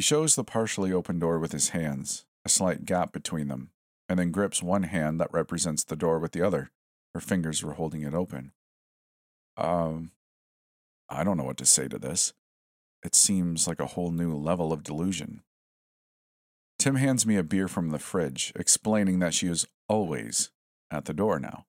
He 0.00 0.02
shows 0.02 0.34
the 0.34 0.44
partially 0.44 0.94
open 0.94 1.18
door 1.18 1.38
with 1.38 1.52
his 1.52 1.68
hands, 1.76 2.24
a 2.42 2.48
slight 2.48 2.86
gap 2.86 3.12
between 3.12 3.48
them, 3.48 3.68
and 4.08 4.18
then 4.18 4.30
grips 4.30 4.62
one 4.62 4.84
hand 4.84 5.20
that 5.20 5.30
represents 5.30 5.84
the 5.84 5.94
door 5.94 6.18
with 6.18 6.32
the 6.32 6.40
other. 6.40 6.70
Her 7.12 7.20
fingers 7.20 7.62
were 7.62 7.74
holding 7.74 8.00
it 8.00 8.14
open. 8.14 8.52
Um, 9.58 10.12
I 11.10 11.22
don't 11.22 11.36
know 11.36 11.44
what 11.44 11.58
to 11.58 11.66
say 11.66 11.86
to 11.86 11.98
this. 11.98 12.32
It 13.04 13.14
seems 13.14 13.68
like 13.68 13.78
a 13.78 13.88
whole 13.88 14.10
new 14.10 14.34
level 14.34 14.72
of 14.72 14.82
delusion. 14.82 15.42
Tim 16.78 16.94
hands 16.94 17.26
me 17.26 17.36
a 17.36 17.42
beer 17.42 17.68
from 17.68 17.90
the 17.90 17.98
fridge, 17.98 18.54
explaining 18.56 19.18
that 19.18 19.34
she 19.34 19.48
is 19.48 19.66
always 19.86 20.50
at 20.90 21.04
the 21.04 21.12
door 21.12 21.38
now. 21.38 21.66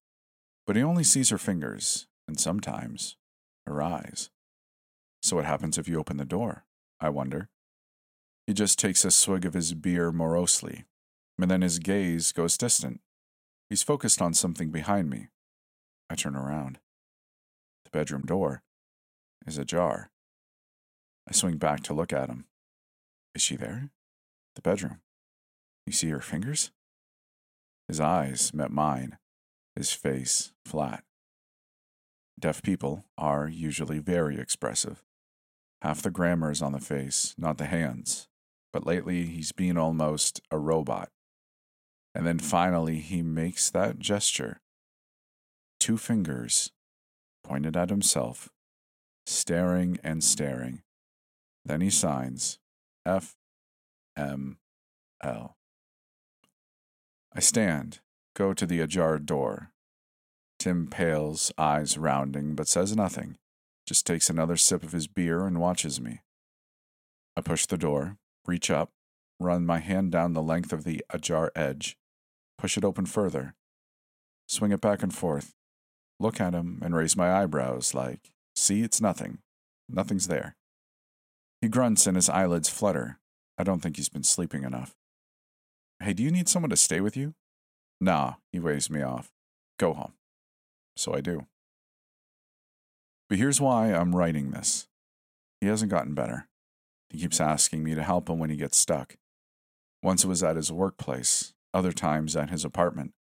But 0.66 0.78
he 0.78 0.84
only 0.84 1.04
sees 1.04 1.32
her 1.32 1.38
fingers, 1.38 2.08
and 2.30 2.40
sometimes 2.40 3.18
her 3.66 3.82
eyes. 3.82 4.30
So, 5.22 5.36
what 5.36 5.44
happens 5.44 5.78
if 5.78 5.90
you 5.90 6.00
open 6.00 6.16
the 6.16 6.24
door? 6.24 6.64
I 7.02 7.10
wonder. 7.10 7.50
He 8.52 8.54
just 8.54 8.78
takes 8.78 9.06
a 9.06 9.12
swig 9.12 9.46
of 9.46 9.54
his 9.54 9.74
beer 9.74 10.12
morosely, 10.12 10.84
and 11.40 11.50
then 11.50 11.62
his 11.62 11.80
gaze 11.80 12.34
goes 12.34 12.58
distant. 12.58 13.00
He's 13.70 13.82
focused 13.82 14.22
on 14.22 14.34
something 14.34 14.72
behind 14.72 15.10
me. 15.10 15.30
I 16.10 16.16
turn 16.16 16.36
around. 16.36 16.78
The 17.86 17.92
bedroom 17.92 18.24
door 18.24 18.62
is 19.48 19.58
ajar. 19.58 20.12
I 21.30 21.32
swing 21.32 21.60
back 21.60 21.82
to 21.84 21.94
look 21.94 22.12
at 22.12 22.28
him. 22.28 22.44
Is 23.34 23.42
she 23.42 23.56
there? 23.56 23.90
The 24.56 24.62
bedroom. 24.62 25.00
You 25.86 25.94
see 25.94 26.10
her 26.10 26.20
fingers? 26.20 26.72
His 27.88 28.02
eyes 28.02 28.54
met 28.54 28.70
mine, 28.70 29.18
his 29.78 29.94
face 29.94 30.52
flat. 30.66 31.06
Deaf 32.38 32.62
people 32.62 33.06
are 33.18 33.48
usually 33.48 34.00
very 34.00 34.38
expressive. 34.38 35.06
Half 35.82 36.02
the 36.02 36.12
grammar 36.12 36.52
is 36.52 36.62
on 36.62 36.74
the 36.74 36.82
face, 36.82 37.34
not 37.38 37.58
the 37.58 37.66
hands, 37.66 38.28
but 38.74 38.86
lately 38.86 39.26
he's 39.26 39.52
been 39.52 39.78
almost 39.78 40.42
a 40.52 40.58
robot. 40.58 41.10
And 42.14 42.26
then 42.26 42.40
mm. 42.40 42.44
finally 42.44 43.00
he 43.00 43.22
makes 43.22 43.70
that 43.70 44.00
gesture. 44.00 44.60
Two 45.80 45.98
fingers 45.98 46.72
pointed 47.44 47.76
at 47.76 47.90
himself, 47.90 48.50
staring 49.26 49.98
and 50.04 50.24
staring. 50.24 50.84
Then 51.66 51.82
he 51.82 51.90
signs 51.90 52.60
F 53.06 53.36
M 54.18 54.58
L. 55.24 55.58
I 57.34 57.40
stand, 57.40 58.00
go 58.36 58.54
to 58.54 58.66
the 58.66 58.80
ajar 58.80 59.18
door. 59.20 59.72
Tim 60.60 60.88
pales, 60.88 61.52
eyes 61.58 61.98
rounding, 61.98 62.54
but 62.54 62.68
says 62.68 62.96
nothing, 62.96 63.38
just 63.88 64.06
takes 64.06 64.30
another 64.30 64.58
sip 64.58 64.84
of 64.84 64.92
his 64.92 65.08
beer 65.08 65.46
and 65.46 65.60
watches 65.60 66.00
me. 66.00 66.22
I 67.36 67.42
push 67.42 67.66
the 67.66 67.78
door, 67.78 68.18
reach 68.46 68.70
up, 68.70 68.92
run 69.40 69.66
my 69.66 69.80
hand 69.80 70.12
down 70.12 70.34
the 70.34 70.42
length 70.42 70.72
of 70.74 70.84
the 70.84 71.04
ajar 71.10 71.52
edge, 71.56 71.98
push 72.58 72.78
it 72.78 72.86
open 72.86 73.06
further, 73.06 73.56
swing 74.48 74.72
it 74.72 74.82
back 74.82 75.04
and 75.04 75.14
forth, 75.14 75.54
look 76.20 76.40
at 76.40 76.54
him, 76.54 76.80
and 76.84 76.96
raise 76.96 77.16
my 77.18 77.42
eyebrows 77.42 77.94
like, 77.94 78.32
see, 78.56 78.84
it's 78.84 79.02
nothing. 79.02 79.40
Nothing's 79.90 80.28
there. 80.28 80.56
He 81.62 81.68
grunts 81.68 82.08
and 82.08 82.16
his 82.16 82.30
eyelids 82.30 82.70
flutter. 82.70 83.20
I 83.58 83.64
don't 83.64 83.82
think 83.82 83.98
he's 83.98 84.10
been 84.10 84.24
sleeping 84.24 84.64
enough. 84.64 84.96
Hey, 86.02 86.14
do 86.14 86.24
you 86.24 86.32
need 86.32 86.50
someone 86.50 86.70
to 86.70 86.78
stay 86.78 87.02
with 87.02 87.16
you? 87.16 87.36
Nah, 88.00 88.36
he 88.52 88.60
waves 88.60 88.90
me 88.90 89.02
off. 89.02 89.32
Go 89.78 89.94
home. 89.94 90.14
So 90.96 91.14
I 91.14 91.22
do. 91.22 91.46
But 93.30 93.38
here's 93.38 93.62
why 93.62 93.94
I'm 93.94 94.16
writing 94.16 94.52
this. 94.52 94.88
He 95.60 95.68
hasn't 95.68 95.92
gotten 95.92 96.14
better. 96.14 96.48
He 97.12 97.20
keeps 97.20 97.42
asking 97.42 97.84
me 97.84 97.94
to 97.94 98.04
help 98.04 98.30
him 98.30 98.40
when 98.40 98.50
he 98.50 98.56
gets 98.56 98.78
stuck. 98.78 99.18
Once 100.02 100.24
it 100.24 100.30
was 100.30 100.42
at 100.44 100.56
his 100.56 100.72
workplace, 100.72 101.54
other 101.74 101.92
times 101.92 102.38
at 102.38 102.50
his 102.50 102.64
apartment. 102.64 103.14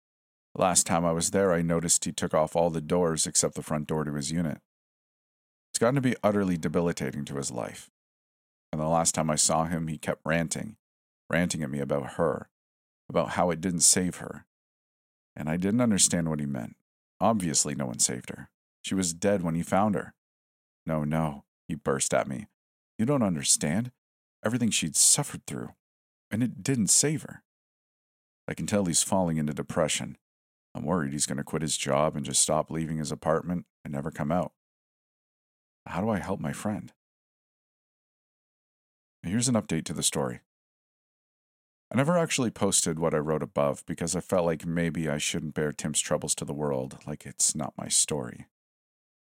Last 0.54 0.86
time 0.86 1.04
I 1.04 1.10
was 1.10 1.32
there, 1.32 1.52
I 1.52 1.62
noticed 1.62 2.04
he 2.04 2.12
took 2.12 2.32
off 2.32 2.54
all 2.54 2.70
the 2.70 2.80
doors 2.80 3.26
except 3.26 3.56
the 3.56 3.62
front 3.62 3.88
door 3.88 4.04
to 4.04 4.14
his 4.14 4.30
unit. 4.30 4.58
It's 5.72 5.80
gotten 5.80 5.96
to 5.96 6.00
be 6.00 6.16
utterly 6.22 6.56
debilitating 6.56 7.24
to 7.26 7.36
his 7.36 7.50
life. 7.50 7.90
And 8.72 8.80
the 8.80 8.86
last 8.86 9.14
time 9.14 9.28
I 9.28 9.34
saw 9.34 9.64
him, 9.64 9.88
he 9.88 9.98
kept 9.98 10.22
ranting, 10.24 10.76
ranting 11.28 11.64
at 11.64 11.70
me 11.70 11.80
about 11.80 12.12
her, 12.12 12.48
about 13.08 13.30
how 13.30 13.50
it 13.50 13.60
didn't 13.60 13.80
save 13.80 14.16
her. 14.16 14.46
And 15.34 15.48
I 15.48 15.56
didn't 15.56 15.80
understand 15.80 16.28
what 16.28 16.40
he 16.40 16.46
meant. 16.46 16.76
Obviously, 17.20 17.74
no 17.74 17.86
one 17.86 17.98
saved 17.98 18.30
her. 18.30 18.50
She 18.82 18.94
was 18.94 19.12
dead 19.12 19.42
when 19.42 19.56
he 19.56 19.62
found 19.62 19.96
her. 19.96 20.14
No, 20.86 21.02
no, 21.02 21.44
he 21.66 21.74
burst 21.74 22.14
at 22.14 22.28
me. 22.28 22.46
You 23.00 23.06
don't 23.06 23.22
understand. 23.22 23.92
Everything 24.44 24.68
she'd 24.68 24.94
suffered 24.94 25.46
through. 25.46 25.70
And 26.30 26.42
it 26.42 26.62
didn't 26.62 26.88
save 26.88 27.22
her. 27.22 27.42
I 28.46 28.52
can 28.52 28.66
tell 28.66 28.84
he's 28.84 29.02
falling 29.02 29.38
into 29.38 29.54
depression. 29.54 30.18
I'm 30.74 30.84
worried 30.84 31.14
he's 31.14 31.24
going 31.24 31.38
to 31.38 31.42
quit 31.42 31.62
his 31.62 31.78
job 31.78 32.14
and 32.14 32.26
just 32.26 32.42
stop 32.42 32.70
leaving 32.70 32.98
his 32.98 33.10
apartment 33.10 33.64
and 33.86 33.94
never 33.94 34.10
come 34.10 34.30
out. 34.30 34.52
How 35.86 36.02
do 36.02 36.10
I 36.10 36.18
help 36.18 36.40
my 36.40 36.52
friend? 36.52 36.92
Here's 39.22 39.48
an 39.48 39.54
update 39.54 39.84
to 39.84 39.94
the 39.94 40.02
story. 40.02 40.40
I 41.90 41.96
never 41.96 42.18
actually 42.18 42.50
posted 42.50 42.98
what 42.98 43.14
I 43.14 43.18
wrote 43.18 43.42
above 43.42 43.82
because 43.86 44.14
I 44.14 44.20
felt 44.20 44.44
like 44.44 44.66
maybe 44.66 45.08
I 45.08 45.16
shouldn't 45.16 45.54
bare 45.54 45.72
Tim's 45.72 46.00
troubles 46.00 46.34
to 46.34 46.44
the 46.44 46.52
world 46.52 46.98
like 47.06 47.24
it's 47.24 47.54
not 47.54 47.72
my 47.78 47.88
story. 47.88 48.44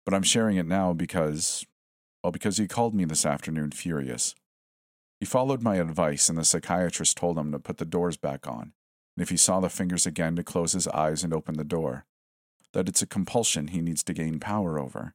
But 0.06 0.14
I'm 0.14 0.24
sharing 0.24 0.56
it 0.56 0.66
now 0.66 0.94
because, 0.94 1.66
well, 2.26 2.32
because 2.32 2.58
he 2.58 2.68
called 2.68 2.96
me 2.96 3.06
this 3.06 3.24
afternoon 3.24 3.70
furious. 3.70 4.34
He 5.20 5.28
followed 5.28 5.62
my 5.62 5.76
advice, 5.76 6.28
and 6.28 6.40
the 6.40 6.44
psychiatrist 6.44 7.16
told 7.16 7.38
him 7.38 7.52
to 7.52 7.60
put 7.60 7.78
the 7.78 7.86
doors 7.86 8.18
back 8.18 8.48
on, 8.48 8.74
and 9.16 9.22
if 9.22 9.30
he 9.30 9.38
saw 9.38 9.60
the 9.60 9.70
fingers 9.70 10.08
again, 10.08 10.36
to 10.36 10.44
close 10.44 10.72
his 10.72 10.88
eyes 10.88 11.24
and 11.24 11.32
open 11.32 11.56
the 11.56 11.64
door. 11.64 12.08
That 12.74 12.90
it's 12.90 13.04
a 13.04 13.06
compulsion 13.06 13.68
he 13.68 13.80
needs 13.80 14.04
to 14.06 14.14
gain 14.14 14.40
power 14.40 14.80
over. 14.80 15.14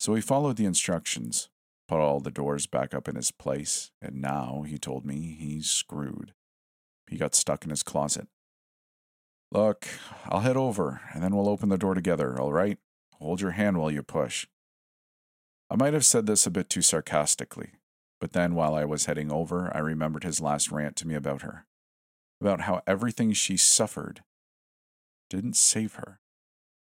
So 0.00 0.14
he 0.14 0.22
followed 0.22 0.56
the 0.56 0.64
instructions, 0.64 1.50
put 1.86 2.00
all 2.00 2.18
the 2.18 2.30
doors 2.30 2.66
back 2.66 2.94
up 2.94 3.08
in 3.08 3.16
his 3.16 3.30
place, 3.30 3.90
and 4.00 4.22
now, 4.22 4.64
he 4.66 4.78
told 4.78 5.04
me, 5.04 5.36
he's 5.38 5.70
screwed. 5.70 6.32
He 7.10 7.18
got 7.18 7.34
stuck 7.34 7.62
in 7.64 7.68
his 7.68 7.82
closet. 7.82 8.26
Look, 9.50 9.86
I'll 10.30 10.40
head 10.40 10.56
over, 10.56 11.02
and 11.12 11.22
then 11.22 11.36
we'll 11.36 11.50
open 11.50 11.68
the 11.68 11.76
door 11.76 11.92
together, 11.92 12.40
all 12.40 12.54
right? 12.54 12.78
Hold 13.18 13.42
your 13.42 13.50
hand 13.50 13.76
while 13.76 13.90
you 13.90 14.02
push. 14.02 14.46
I 15.72 15.76
might 15.76 15.94
have 15.94 16.04
said 16.04 16.26
this 16.26 16.46
a 16.46 16.50
bit 16.50 16.68
too 16.68 16.82
sarcastically, 16.82 17.70
but 18.20 18.34
then 18.34 18.54
while 18.54 18.74
I 18.74 18.84
was 18.84 19.06
heading 19.06 19.32
over, 19.32 19.74
I 19.74 19.78
remembered 19.78 20.22
his 20.22 20.38
last 20.38 20.70
rant 20.70 20.96
to 20.96 21.08
me 21.08 21.14
about 21.14 21.40
her, 21.40 21.64
about 22.42 22.62
how 22.62 22.82
everything 22.86 23.32
she 23.32 23.56
suffered 23.56 24.22
didn't 25.30 25.56
save 25.56 25.94
her. 25.94 26.20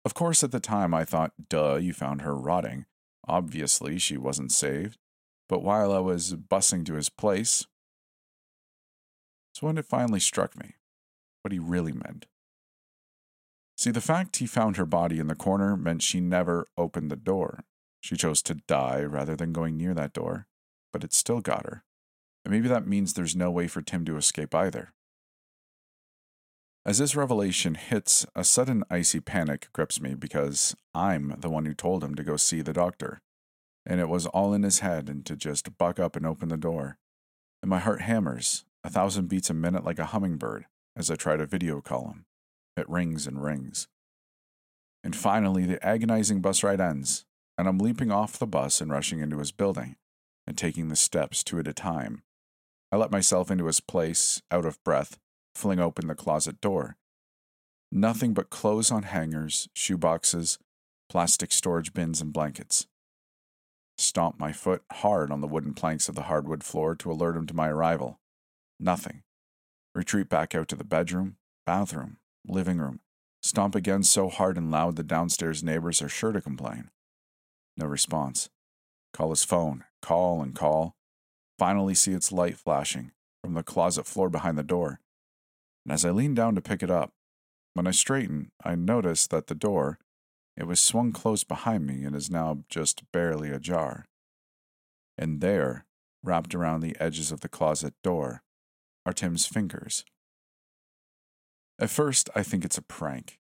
Of 0.05 0.13
course, 0.13 0.43
at 0.43 0.51
the 0.51 0.59
time 0.59 0.93
I 0.93 1.05
thought, 1.05 1.33
duh, 1.49 1.77
you 1.77 1.91
found 1.91 2.21
her 2.21 2.35
rotting. 2.35 2.85
Obviously, 3.27 3.97
she 3.97 4.15
wasn't 4.15 4.51
saved. 4.51 4.99
But 5.49 5.63
while 5.63 5.91
I 5.91 5.97
was 5.97 6.35
bussing 6.35 6.85
to 6.85 6.93
his 6.93 7.09
place, 7.09 7.65
it's 9.51 9.63
when 9.63 9.79
it 9.79 9.85
finally 9.85 10.19
struck 10.19 10.55
me 10.55 10.75
what 11.41 11.51
he 11.51 11.57
really 11.57 11.93
meant. 11.93 12.27
See, 13.75 13.89
the 13.89 14.01
fact 14.01 14.35
he 14.35 14.45
found 14.45 14.77
her 14.77 14.85
body 14.85 15.17
in 15.17 15.25
the 15.25 15.35
corner 15.35 15.75
meant 15.75 16.03
she 16.03 16.19
never 16.19 16.67
opened 16.77 17.09
the 17.09 17.15
door. 17.15 17.63
She 18.07 18.15
chose 18.15 18.41
to 18.43 18.53
die 18.69 19.03
rather 19.03 19.35
than 19.35 19.51
going 19.51 19.75
near 19.75 19.93
that 19.93 20.13
door, 20.13 20.47
but 20.93 21.03
it 21.03 21.11
still 21.11 21.41
got 21.41 21.65
her. 21.65 21.83
And 22.45 22.53
maybe 22.53 22.69
that 22.69 22.87
means 22.87 23.11
there's 23.11 23.35
no 23.35 23.51
way 23.51 23.67
for 23.67 23.81
Tim 23.81 24.05
to 24.05 24.15
escape 24.15 24.55
either. 24.55 24.93
As 26.85 26.99
this 26.99 27.17
revelation 27.17 27.75
hits, 27.75 28.25
a 28.33 28.45
sudden 28.45 28.85
icy 28.89 29.19
panic 29.19 29.67
grips 29.73 29.99
me 29.99 30.15
because 30.15 30.73
I'm 30.93 31.35
the 31.37 31.49
one 31.49 31.65
who 31.65 31.73
told 31.73 32.01
him 32.01 32.15
to 32.15 32.23
go 32.23 32.37
see 32.37 32.61
the 32.61 32.71
doctor. 32.71 33.19
And 33.85 33.99
it 33.99 34.07
was 34.07 34.25
all 34.27 34.53
in 34.53 34.63
his 34.63 34.79
head 34.79 35.09
and 35.09 35.25
to 35.25 35.35
just 35.35 35.77
buck 35.77 35.99
up 35.99 36.15
and 36.15 36.25
open 36.25 36.47
the 36.47 36.55
door. 36.55 36.99
And 37.61 37.69
my 37.69 37.79
heart 37.79 38.03
hammers, 38.03 38.63
a 38.85 38.89
thousand 38.89 39.27
beats 39.27 39.49
a 39.49 39.53
minute 39.53 39.83
like 39.83 39.99
a 39.99 40.05
hummingbird, 40.05 40.67
as 40.95 41.11
I 41.11 41.17
try 41.17 41.35
to 41.35 41.45
video 41.45 41.81
call 41.81 42.07
him. 42.07 42.25
It 42.77 42.87
rings 42.87 43.27
and 43.27 43.43
rings. 43.43 43.89
And 45.03 45.13
finally, 45.13 45.65
the 45.65 45.85
agonizing 45.85 46.39
bus 46.39 46.63
ride 46.63 46.79
ends, 46.79 47.25
and 47.57 47.67
I'm 47.67 47.79
leaping 47.79 48.11
off 48.11 48.37
the 48.37 48.47
bus 48.47 48.81
and 48.81 48.91
rushing 48.91 49.19
into 49.19 49.39
his 49.39 49.51
building, 49.51 49.95
and 50.45 50.57
taking 50.57 50.89
the 50.89 50.95
steps 50.95 51.43
two 51.43 51.59
at 51.59 51.67
a 51.67 51.73
time. 51.73 52.23
I 52.91 52.97
let 52.97 53.11
myself 53.11 53.51
into 53.51 53.65
his 53.65 53.79
place, 53.79 54.41
out 54.51 54.65
of 54.65 54.83
breath, 54.83 55.17
fling 55.55 55.79
open 55.79 56.07
the 56.07 56.15
closet 56.15 56.61
door. 56.61 56.97
Nothing 57.91 58.33
but 58.33 58.49
clothes 58.49 58.91
on 58.91 59.03
hangers, 59.03 59.67
shoe 59.73 59.97
boxes, 59.97 60.59
plastic 61.09 61.51
storage 61.51 61.93
bins, 61.93 62.21
and 62.21 62.31
blankets. 62.31 62.87
Stomp 63.97 64.39
my 64.39 64.51
foot 64.51 64.83
hard 64.91 65.31
on 65.31 65.41
the 65.41 65.47
wooden 65.47 65.73
planks 65.73 66.07
of 66.07 66.15
the 66.15 66.23
hardwood 66.23 66.63
floor 66.63 66.95
to 66.95 67.11
alert 67.11 67.35
him 67.35 67.47
to 67.47 67.55
my 67.55 67.69
arrival. 67.69 68.19
Nothing. 68.79 69.23
Retreat 69.95 70.29
back 70.29 70.53
out 70.53 70.67
to 70.67 70.75
the 70.75 70.83
bedroom, 70.83 71.37
bathroom, 71.65 72.17
living 72.47 72.77
room. 72.77 72.99
Stomp 73.41 73.73
again 73.73 74.03
so 74.03 74.29
hard 74.29 74.57
and 74.57 74.69
loud 74.69 74.95
the 74.95 75.03
downstairs 75.03 75.63
neighbors 75.63 76.01
are 76.01 76.09
sure 76.09 76.31
to 76.31 76.41
complain. 76.41 76.89
No 77.77 77.85
response. 77.85 78.49
Call 79.13 79.29
his 79.29 79.43
phone, 79.43 79.83
call 80.01 80.41
and 80.41 80.55
call. 80.55 80.95
Finally 81.59 81.95
see 81.95 82.13
its 82.13 82.31
light 82.31 82.57
flashing 82.57 83.11
from 83.43 83.53
the 83.53 83.63
closet 83.63 84.05
floor 84.05 84.29
behind 84.29 84.57
the 84.57 84.63
door. 84.63 84.99
And 85.85 85.93
as 85.93 86.03
I 86.03 86.09
lean 86.09 86.33
down 86.33 86.55
to 86.55 86.61
pick 86.61 86.83
it 86.83 86.91
up, 86.91 87.11
when 87.73 87.87
I 87.87 87.91
straighten, 87.91 88.51
I 88.63 88.75
notice 88.75 89.27
that 89.27 89.47
the 89.47 89.55
door, 89.55 89.99
it 90.55 90.65
was 90.65 90.79
swung 90.79 91.11
closed 91.11 91.47
behind 91.47 91.85
me 91.85 92.03
and 92.03 92.15
is 92.15 92.29
now 92.31 92.63
just 92.67 93.03
barely 93.13 93.51
ajar. 93.51 94.05
And 95.17 95.39
there, 95.41 95.85
wrapped 96.23 96.55
around 96.55 96.81
the 96.81 96.97
edges 96.99 97.31
of 97.31 97.41
the 97.41 97.49
closet 97.49 97.93
door, 98.03 98.41
are 99.05 99.13
Tim's 99.13 99.45
fingers. 99.45 100.03
At 101.79 101.91
first, 101.91 102.29
I 102.35 102.41
think 102.41 102.65
it's 102.65 102.77
a 102.77 102.81
prank. 102.81 103.39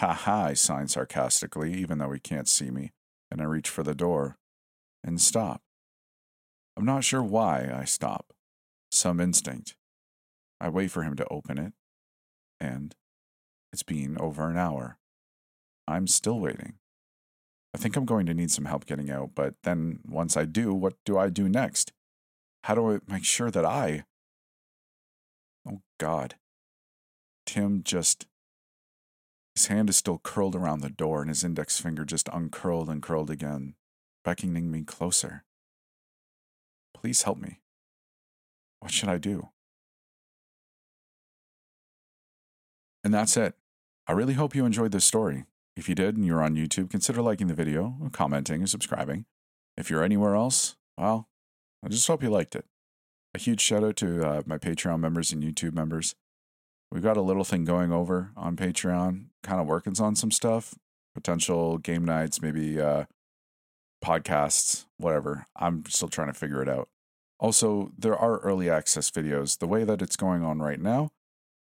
Ha 0.00 0.12
ha, 0.12 0.44
I 0.46 0.54
sign 0.54 0.88
sarcastically, 0.88 1.74
even 1.74 1.98
though 1.98 2.12
he 2.12 2.18
can't 2.18 2.48
see 2.48 2.70
me, 2.70 2.92
and 3.30 3.40
I 3.40 3.44
reach 3.44 3.68
for 3.68 3.82
the 3.82 3.94
door 3.94 4.36
and 5.02 5.20
stop. 5.20 5.62
I'm 6.76 6.84
not 6.84 7.04
sure 7.04 7.22
why 7.22 7.70
I 7.74 7.84
stop. 7.84 8.32
Some 8.90 9.20
instinct. 9.20 9.76
I 10.60 10.68
wait 10.68 10.90
for 10.90 11.02
him 11.02 11.16
to 11.16 11.26
open 11.28 11.58
it, 11.58 11.72
and 12.60 12.94
it's 13.72 13.82
been 13.82 14.16
over 14.18 14.48
an 14.48 14.56
hour. 14.56 14.98
I'm 15.86 16.06
still 16.06 16.38
waiting. 16.38 16.74
I 17.74 17.78
think 17.78 17.96
I'm 17.96 18.04
going 18.04 18.26
to 18.26 18.34
need 18.34 18.52
some 18.52 18.66
help 18.66 18.86
getting 18.86 19.10
out, 19.10 19.30
but 19.34 19.54
then 19.64 19.98
once 20.06 20.36
I 20.36 20.44
do, 20.44 20.72
what 20.72 20.94
do 21.04 21.18
I 21.18 21.28
do 21.28 21.48
next? 21.48 21.92
How 22.64 22.74
do 22.74 22.94
I 22.94 22.98
make 23.08 23.24
sure 23.24 23.50
that 23.50 23.64
I. 23.64 24.04
Oh, 25.68 25.80
God. 25.98 26.36
Tim 27.46 27.82
just. 27.82 28.26
His 29.54 29.66
hand 29.66 29.88
is 29.88 29.96
still 29.96 30.18
curled 30.18 30.56
around 30.56 30.80
the 30.80 30.90
door, 30.90 31.20
and 31.20 31.28
his 31.28 31.44
index 31.44 31.80
finger 31.80 32.04
just 32.04 32.28
uncurled 32.32 32.88
and 32.88 33.02
curled 33.02 33.30
again, 33.30 33.74
beckoning 34.24 34.70
me 34.70 34.82
closer. 34.82 35.44
Please 36.94 37.22
help 37.22 37.38
me. 37.38 37.60
What 38.80 38.90
should 38.90 39.08
I 39.08 39.18
do? 39.18 39.50
And 43.04 43.14
that's 43.14 43.36
it. 43.36 43.54
I 44.06 44.12
really 44.12 44.34
hope 44.34 44.54
you 44.54 44.64
enjoyed 44.64 44.92
this 44.92 45.04
story. 45.04 45.44
If 45.76 45.88
you 45.88 45.94
did 45.94 46.16
and 46.16 46.24
you're 46.26 46.42
on 46.42 46.56
YouTube, 46.56 46.90
consider 46.90 47.22
liking 47.22 47.46
the 47.46 47.54
video, 47.54 47.96
commenting, 48.12 48.60
and 48.60 48.70
subscribing. 48.70 49.24
If 49.76 49.90
you're 49.90 50.04
anywhere 50.04 50.34
else, 50.34 50.76
well, 50.96 51.28
I 51.84 51.88
just 51.88 52.06
hope 52.06 52.22
you 52.22 52.30
liked 52.30 52.56
it. 52.56 52.64
A 53.34 53.38
huge 53.38 53.60
shout 53.60 53.84
out 53.84 53.96
to 53.96 54.26
uh, 54.26 54.42
my 54.46 54.58
Patreon 54.58 55.00
members 55.00 55.32
and 55.32 55.42
YouTube 55.42 55.74
members. 55.74 56.14
We've 56.94 57.02
got 57.02 57.16
a 57.16 57.22
little 57.22 57.42
thing 57.42 57.64
going 57.64 57.92
over 57.92 58.30
on 58.36 58.54
Patreon, 58.54 59.24
kind 59.42 59.60
of 59.60 59.66
working 59.66 59.96
on 59.98 60.14
some 60.14 60.30
stuff, 60.30 60.76
potential 61.12 61.76
game 61.76 62.04
nights, 62.04 62.40
maybe 62.40 62.80
uh, 62.80 63.06
podcasts, 64.02 64.86
whatever. 64.96 65.46
I'm 65.56 65.82
still 65.88 66.06
trying 66.06 66.28
to 66.28 66.38
figure 66.38 66.62
it 66.62 66.68
out. 66.68 66.88
Also, 67.40 67.90
there 67.98 68.16
are 68.16 68.38
early 68.38 68.70
access 68.70 69.10
videos. 69.10 69.58
The 69.58 69.66
way 69.66 69.82
that 69.82 70.02
it's 70.02 70.14
going 70.14 70.44
on 70.44 70.60
right 70.60 70.78
now, 70.78 71.10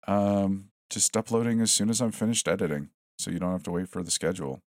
um, 0.06 0.68
just 0.90 1.16
uploading 1.16 1.62
as 1.62 1.72
soon 1.72 1.88
as 1.88 2.02
I'm 2.02 2.12
finished 2.12 2.46
editing 2.46 2.90
so 3.18 3.30
you 3.30 3.38
don't 3.38 3.52
have 3.52 3.62
to 3.62 3.72
wait 3.72 3.88
for 3.88 4.02
the 4.02 4.10
schedule. 4.10 4.60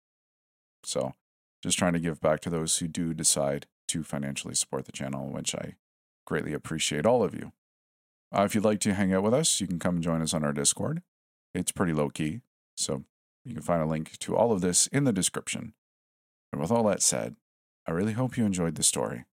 So, 0.84 1.14
just 1.60 1.76
trying 1.76 1.94
to 1.94 1.98
give 1.98 2.20
back 2.20 2.38
to 2.42 2.50
those 2.50 2.78
who 2.78 2.86
do 2.86 3.14
decide 3.14 3.66
to 3.88 4.04
financially 4.04 4.54
support 4.54 4.84
the 4.84 4.92
channel, 4.92 5.28
which 5.28 5.56
I 5.56 5.74
greatly 6.24 6.52
appreciate 6.52 7.04
all 7.04 7.24
of 7.24 7.34
you. 7.34 7.50
Uh, 8.34 8.42
if 8.42 8.54
you'd 8.54 8.64
like 8.64 8.80
to 8.80 8.94
hang 8.94 9.12
out 9.12 9.22
with 9.22 9.34
us, 9.34 9.60
you 9.60 9.66
can 9.66 9.78
come 9.78 10.00
join 10.00 10.22
us 10.22 10.34
on 10.34 10.44
our 10.44 10.52
Discord. 10.52 11.02
It's 11.54 11.72
pretty 11.72 11.92
low 11.92 12.08
key, 12.08 12.40
so 12.76 13.04
you 13.44 13.54
can 13.54 13.62
find 13.62 13.82
a 13.82 13.86
link 13.86 14.18
to 14.18 14.36
all 14.36 14.52
of 14.52 14.60
this 14.60 14.88
in 14.88 15.04
the 15.04 15.12
description. 15.12 15.74
And 16.52 16.60
with 16.60 16.70
all 16.70 16.84
that 16.84 17.02
said, 17.02 17.36
I 17.86 17.92
really 17.92 18.12
hope 18.14 18.36
you 18.36 18.44
enjoyed 18.44 18.74
the 18.74 18.82
story. 18.82 19.18
and 19.18 19.26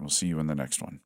We'll 0.00 0.10
see 0.10 0.26
you 0.26 0.38
in 0.38 0.48
the 0.48 0.54
next 0.54 0.82
one. 0.82 1.00